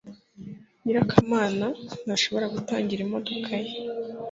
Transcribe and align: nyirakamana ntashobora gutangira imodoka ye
nyirakamana 0.83 1.67
ntashobora 2.03 2.45
gutangira 2.55 3.01
imodoka 3.03 3.51
ye 3.65 3.71